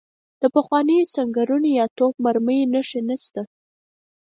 [0.41, 3.41] د پخوانیو سنګرونو یا توپ مرمۍ نښې نشته.